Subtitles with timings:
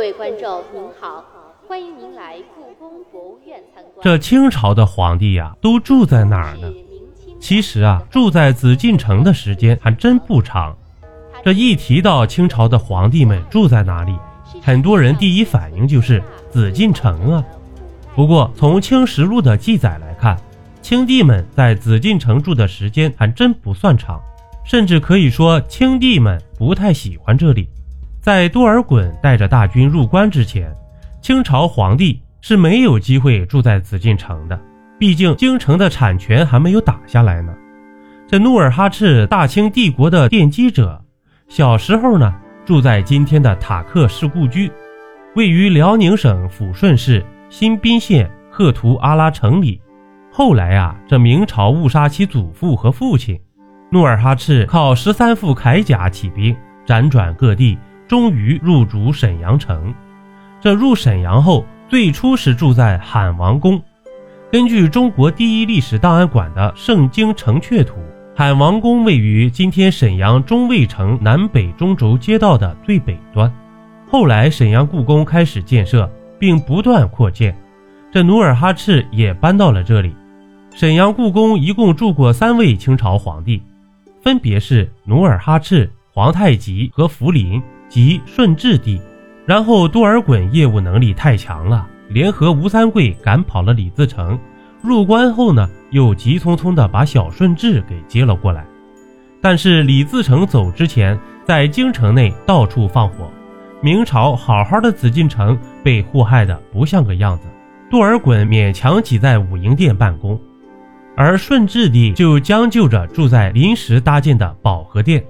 [0.00, 1.22] 各位观众您好，
[1.68, 4.02] 欢迎您来故宫博物院参观。
[4.02, 6.72] 这清朝的皇帝呀，都住在哪儿呢？
[7.38, 10.74] 其实啊，住在紫禁城的时间还真不长。
[11.44, 14.16] 这一提到清朝的皇帝们住在哪里，
[14.62, 17.44] 很多人第一反应就是紫禁城啊。
[18.14, 20.34] 不过从《清实录》的记载来看，
[20.80, 24.18] 清帝们在紫禁城住的时间还真不算长，
[24.64, 27.68] 甚至可以说清帝们不太喜欢这里。
[28.20, 30.70] 在多尔衮带着大军入关之前，
[31.22, 34.60] 清朝皇帝是没有机会住在紫禁城的。
[34.98, 37.54] 毕竟京城的产权还没有打下来呢。
[38.28, 41.02] 这努尔哈赤，大清帝国的奠基者，
[41.48, 42.34] 小时候呢
[42.66, 44.70] 住在今天的塔克市故居，
[45.34, 49.80] 位于辽宁省抚顺市新宾县赫图阿拉城里。
[50.30, 53.40] 后来啊，这明朝误杀其祖父和父亲，
[53.90, 56.54] 努尔哈赤靠十三副铠甲起兵，
[56.86, 57.78] 辗转各地。
[58.10, 59.94] 终于入主沈阳城。
[60.60, 63.80] 这入沈阳后，最初是住在罕王宫。
[64.50, 67.94] 根据中国第一历史档案馆的《圣经城阙图》，
[68.36, 73.48] 罕王宫位于今天沈阳中卫城南北中轴街道的最北端。
[74.10, 77.56] 后来，沈阳故宫开始建设，并不断扩建，
[78.10, 80.12] 这努尔哈赤也搬到了这里。
[80.74, 83.62] 沈阳故宫一共住过三位清朝皇帝，
[84.20, 87.62] 分别是努尔哈赤、皇太极和福临。
[87.90, 88.98] 即顺治帝，
[89.44, 94.38] 然后多尔衮业务能力太强了，联合吴三桂赶跑了李自成。
[94.80, 98.64] 入关后呢，又急匆匆地把小顺治给接了过来。
[99.42, 103.30] 但是李自成走之前，在京城内到处放火，
[103.82, 107.44] 明朝好好的紫禁城被祸害的不像个样子。
[107.90, 110.40] 多尔衮勉强挤在武英殿办公，
[111.16, 115.24] 而顺治帝就将就着住在临时搭建的保和殿，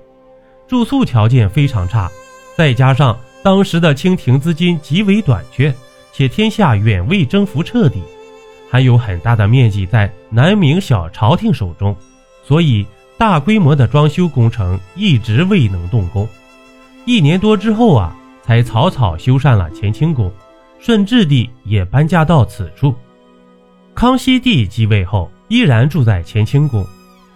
[0.68, 2.10] 住宿条件非常差。
[2.60, 5.74] 再加上当时的清廷资金极为短缺，
[6.12, 8.02] 且天下远未征服彻底，
[8.70, 11.96] 还有很大的面积在南明小朝廷手中，
[12.44, 16.28] 所以大规模的装修工程一直未能动工。
[17.06, 20.30] 一年多之后啊，才草草修缮了乾清宫，
[20.78, 22.94] 顺治帝也搬家到此处。
[23.94, 26.86] 康熙帝继位后，依然住在乾清宫。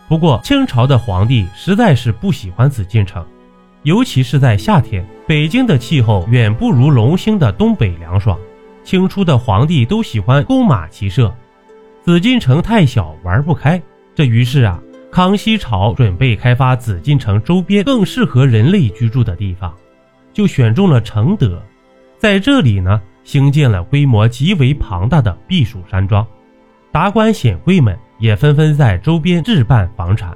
[0.06, 3.24] 不过清朝的皇帝实在是不喜欢紫禁城。
[3.84, 8.38] 尤其是在夏天，北京的气候远不如龙兴的东北凉爽。
[8.82, 11.34] 清初的皇帝都喜欢弓马骑射，
[12.02, 13.80] 紫禁城太小玩不开。
[14.14, 14.80] 这于是啊，
[15.10, 19.72] 康熙朝准备开发紫禁城周边更适合人类居住的地方，
[20.32, 21.62] 就选中了承德，
[22.18, 26.26] 在这里呢兴建了规模极为庞大的避暑山庄。
[26.90, 30.34] 达官显贵们也纷纷在周边置办房产。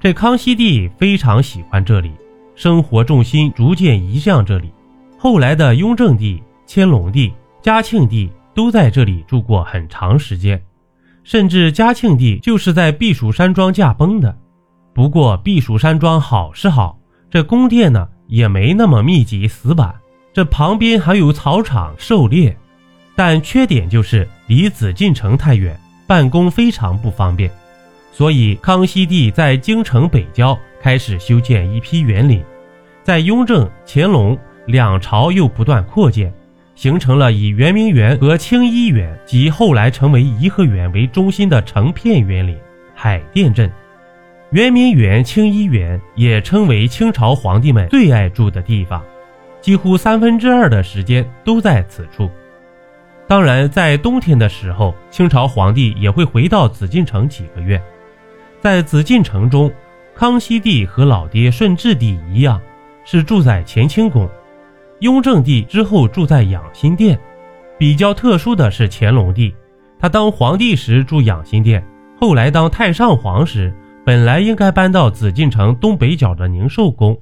[0.00, 2.12] 这康熙帝非常喜欢这里。
[2.60, 4.70] 生活重心逐渐移向这里。
[5.16, 7.32] 后来的雍正帝、乾隆帝、
[7.62, 10.62] 嘉庆帝都在这里住过很长时间，
[11.24, 14.36] 甚至嘉庆帝就是在避暑山庄驾崩的。
[14.92, 16.98] 不过避暑山庄好是好，
[17.30, 19.94] 这宫殿呢也没那么密集死板，
[20.34, 22.54] 这旁边还有草场狩猎，
[23.16, 27.50] 但缺点就是离紫禁城太远，办公非常不方便。
[28.12, 32.42] 所以康熙帝在京城北郊开始修建一批园林。
[33.02, 36.32] 在雍正、乾隆两朝又不断扩建，
[36.74, 42.56] 形成了以圆明园和清漪园及后来成为颐和园为中心的成片园林
[42.94, 43.70] 海淀镇。
[44.50, 49.02] 圆明园、清漪园也称为清朝皇帝们最爱住的地方，
[49.60, 52.28] 几乎三分之二的时间都在此处。
[53.28, 57.80] 当然，在冬天的时候，清朝皇帝也会回到紫禁城几个月。
[58.60, 59.72] 在紫禁城中，
[60.14, 62.60] 康熙帝和老爹顺治帝一样。
[63.02, 64.28] 是住在乾清宫，
[65.00, 67.18] 雍正帝之后住在养心殿。
[67.78, 69.52] 比较特殊的是乾隆帝，
[69.98, 71.84] 他当皇帝时住养心殿，
[72.20, 77.18] 后来当太上皇时，本来应该搬到紫禁城东北角的宁寿宫，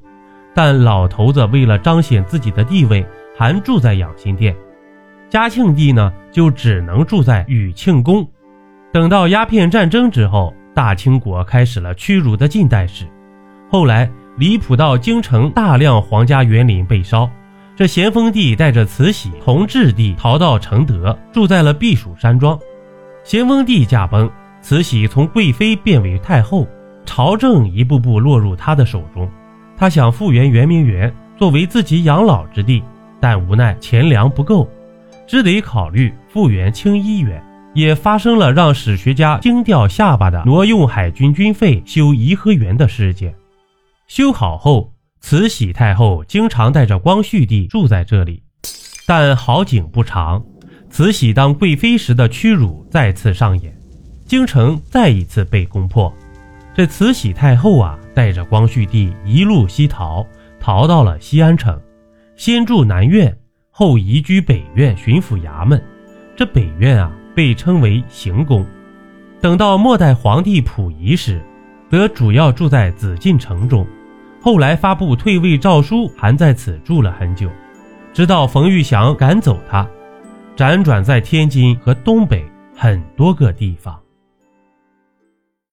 [0.52, 3.06] 但老头子为了彰显自己的地位，
[3.36, 4.54] 还住在养心殿。
[5.30, 8.28] 嘉庆帝呢，就只能住在宇庆宫。
[8.92, 13.04] 等到鸦片战争之后，大清国开始了屈辱的近代史。
[13.68, 14.08] 后来。
[14.38, 17.28] 离谱到京城大量皇家园林被烧，
[17.74, 22.56] 这咸丰帝带着慈禧、同治帝逃到承德，住在了避暑山庄。
[23.24, 24.30] 咸丰帝驾崩，
[24.62, 26.68] 慈禧从贵妃变为太后，
[27.04, 29.28] 朝政一步步落入她的手中。
[29.76, 32.80] 他想复原圆明园作为自己养老之地，
[33.18, 34.70] 但无奈钱粮不够，
[35.26, 37.42] 只得考虑复原清漪园，
[37.78, 43.32] 也发生了让史学家惊掉下巴的挪用海军军费修颐和园的事件。
[44.08, 48.42] 修好后，慈禧太后经常带着光绪帝住在这里。
[49.06, 50.44] 但好景不长，
[50.90, 53.72] 慈禧当贵妃时的屈辱再次上演，
[54.26, 56.12] 京城再一次被攻破。
[56.74, 60.26] 这慈禧太后啊，带着光绪帝一路西逃，
[60.58, 61.80] 逃到了西安城，
[62.36, 63.36] 先住南院，
[63.70, 65.82] 后移居北院巡抚衙门。
[66.36, 68.66] 这北院啊，被称为行宫。
[69.40, 71.40] 等到末代皇帝溥仪时，
[71.88, 73.86] 则主要住在紫禁城中。
[74.40, 77.48] 后来发布退位诏书，还在此住了很久。
[78.12, 79.86] 直到冯玉祥赶走他，
[80.56, 82.44] 辗转在天津和东北
[82.74, 83.96] 很多个地方。